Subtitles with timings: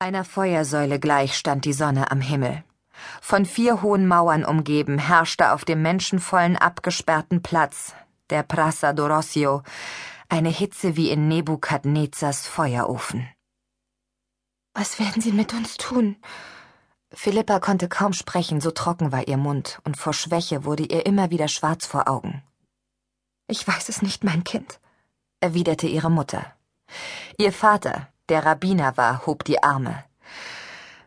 [0.00, 2.62] Einer Feuersäule gleich stand die Sonne am Himmel.
[3.20, 7.94] Von vier hohen Mauern umgeben herrschte auf dem menschenvollen abgesperrten Platz,
[8.30, 9.64] der Praça do Rossio,
[10.28, 13.28] eine Hitze wie in Nebukadnezars Feuerofen.
[14.72, 16.14] Was werden Sie mit uns tun?
[17.12, 21.30] Philippa konnte kaum sprechen, so trocken war ihr Mund, und vor Schwäche wurde ihr immer
[21.30, 22.44] wieder schwarz vor Augen.
[23.48, 24.78] Ich weiß es nicht, mein Kind,
[25.40, 26.54] erwiderte ihre Mutter.
[27.36, 30.04] Ihr Vater, der Rabbiner war, hob die Arme.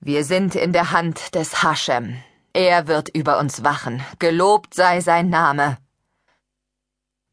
[0.00, 2.16] Wir sind in der Hand des Hashem.
[2.52, 4.04] Er wird über uns wachen.
[4.18, 5.78] Gelobt sei sein Name.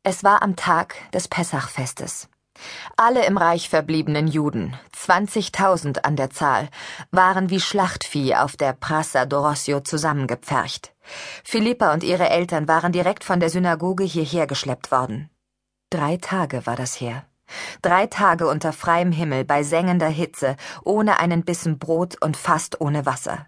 [0.04, 2.28] Es war am Tag des Pessachfestes.
[2.96, 6.70] Alle im Reich verbliebenen Juden, 20.000 an der Zahl,
[7.12, 10.94] waren wie Schlachtvieh auf der Praça d'Orossio zusammengepfercht.
[11.44, 15.30] Philippa und ihre Eltern waren direkt von der Synagoge hierher geschleppt worden.
[15.90, 17.26] Drei Tage war das her.
[17.82, 23.06] Drei Tage unter freiem Himmel bei sengender Hitze, ohne einen Bissen Brot und fast ohne
[23.06, 23.48] Wasser.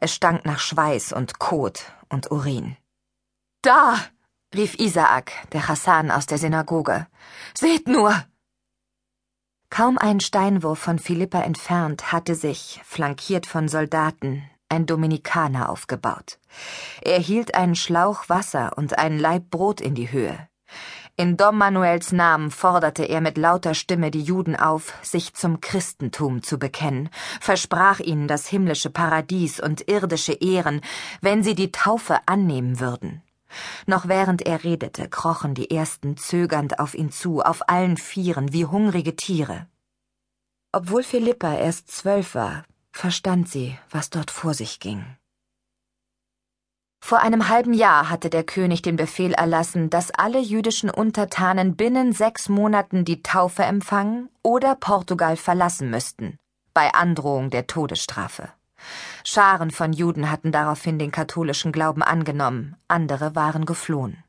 [0.00, 2.76] Es stank nach Schweiß und Kot und Urin.
[3.62, 3.96] Da!
[4.54, 7.06] rief Isaak, der Hassan aus der Synagoge.
[7.54, 8.14] Seht nur!
[9.70, 16.38] Kaum einen Steinwurf von Philippa entfernt hatte sich, flankiert von Soldaten, ein Dominikaner aufgebaut.
[17.00, 20.48] Er hielt einen Schlauch Wasser und einen Laib Brot in die Höhe.
[21.16, 26.42] In Dom Manuels Namen forderte er mit lauter Stimme die Juden auf, sich zum Christentum
[26.42, 30.80] zu bekennen, versprach ihnen das himmlische Paradies und irdische Ehren,
[31.20, 33.22] wenn sie die Taufe annehmen würden.
[33.86, 38.64] Noch während er redete, krochen die ersten zögernd auf ihn zu, auf allen Vieren, wie
[38.64, 39.66] hungrige Tiere.
[40.72, 45.04] Obwohl Philippa erst zwölf war, verstand sie, was dort vor sich ging.
[47.04, 52.12] Vor einem halben Jahr hatte der König den Befehl erlassen, dass alle jüdischen Untertanen binnen
[52.12, 56.38] sechs Monaten die Taufe empfangen oder Portugal verlassen müssten,
[56.72, 58.50] bei Androhung der Todesstrafe.
[59.24, 64.22] Scharen von Juden hatten daraufhin den katholischen Glauben angenommen, andere waren geflohen.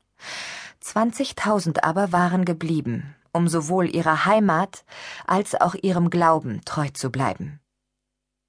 [0.80, 4.84] Zwanzigtausend aber waren geblieben, um sowohl ihrer Heimat
[5.28, 7.60] als auch ihrem Glauben treu zu bleiben.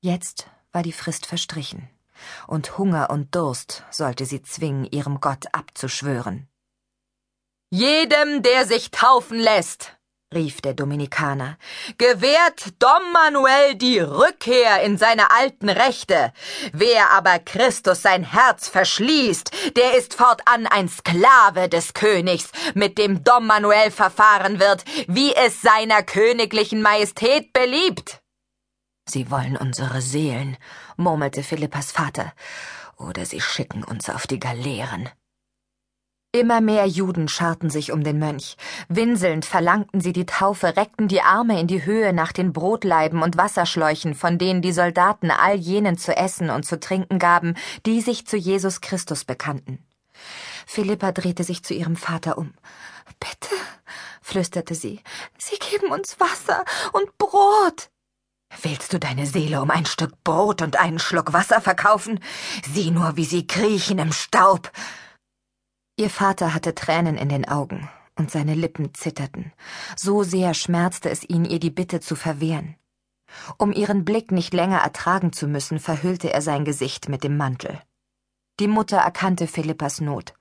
[0.02, 1.90] Jetzt war die Frist verstrichen
[2.48, 6.48] und Hunger und Durst sollte sie zwingen, ihrem Gott abzuschwören.
[7.72, 9.96] Jedem, der sich taufen lässt,
[10.34, 11.58] rief der Dominikaner,
[11.98, 16.34] gewährt Dom Manuel die Rückkehr in seine alten Rechte.
[16.74, 23.24] Wer aber Christus sein Herz verschließt, der ist fortan ein Sklave des Königs, mit dem
[23.24, 28.22] Dom Manuel verfahren wird, wie es seiner königlichen Majestät beliebt.
[29.08, 30.58] Sie wollen unsere Seelen,
[30.98, 32.34] murmelte Philippas Vater,
[32.98, 35.10] oder sie schicken uns auf die Galeeren.
[36.32, 38.58] Immer mehr Juden scharten sich um den Mönch.
[38.90, 43.38] Winselnd verlangten sie die Taufe, reckten die Arme in die Höhe nach den Brotleiben und
[43.38, 47.56] Wasserschläuchen, von denen die Soldaten all jenen zu essen und zu trinken gaben,
[47.86, 49.86] die sich zu Jesus Christus bekannten.
[50.66, 52.54] Philippa drehte sich zu ihrem Vater um.
[53.22, 53.56] Bitte,
[54.22, 55.00] flüsterte sie,
[55.38, 57.90] Sie geben uns Wasser und Brot.
[58.61, 62.19] Willst du deine Seele um ein Stück Brot und einen Schluck Wasser verkaufen?
[62.72, 64.72] Sieh nur, wie sie kriechen im Staub.
[65.97, 69.53] Ihr Vater hatte Tränen in den Augen, und seine Lippen zitterten.
[69.95, 72.75] So sehr schmerzte es ihn, ihr die Bitte zu verwehren.
[73.57, 77.81] Um ihren Blick nicht länger ertragen zu müssen, verhüllte er sein Gesicht mit dem Mantel.
[78.59, 80.33] Die Mutter erkannte Philippas Not.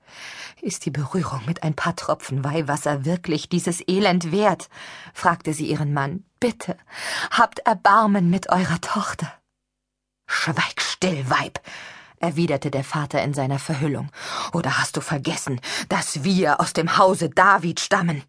[0.61, 4.69] Ist die Berührung mit ein paar Tropfen Weihwasser wirklich dieses Elend wert?
[5.13, 6.23] fragte sie ihren Mann.
[6.45, 6.77] Bitte,
[7.31, 9.33] habt Erbarmen mit eurer Tochter.
[10.27, 11.59] Schweig still, Weib,
[12.19, 14.11] erwiderte der Vater in seiner Verhüllung.
[14.53, 18.21] Oder hast du vergessen, dass wir aus dem Hause David stammen?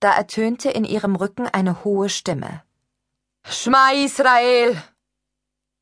[0.00, 2.64] Da ertönte in ihrem Rücken eine hohe Stimme.
[3.48, 4.82] Schma Israel!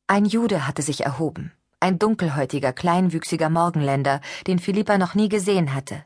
[0.06, 1.50] Ein Jude hatte sich erhoben
[1.81, 6.05] ein dunkelhäutiger, kleinwüchsiger Morgenländer, den Philippa noch nie gesehen hatte.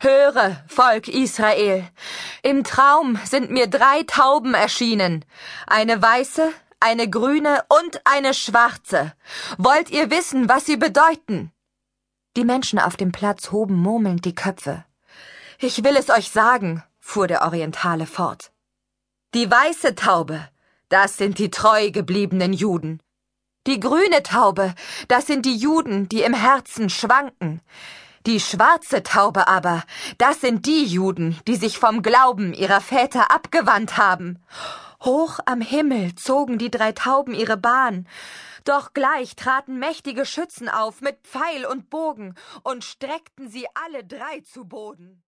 [0.00, 1.88] Höre, Volk Israel,
[2.42, 5.24] im Traum sind mir drei Tauben erschienen,
[5.66, 9.14] eine weiße, eine grüne und eine schwarze.
[9.56, 11.52] Wollt ihr wissen, was sie bedeuten?
[12.36, 14.84] Die Menschen auf dem Platz hoben murmelnd die Köpfe.
[15.58, 18.52] Ich will es euch sagen, fuhr der Orientale fort.
[19.34, 20.48] Die weiße Taube,
[20.88, 23.00] das sind die treu gebliebenen Juden.
[23.66, 24.74] Die grüne Taube,
[25.08, 27.62] das sind die Juden, die im Herzen schwanken.
[28.26, 29.82] Die schwarze Taube aber,
[30.16, 34.42] das sind die Juden, die sich vom Glauben ihrer Väter abgewandt haben.
[35.02, 38.08] Hoch am Himmel zogen die drei Tauben ihre Bahn,
[38.64, 44.40] doch gleich traten mächtige Schützen auf mit Pfeil und Bogen und streckten sie alle drei
[44.40, 45.23] zu Boden.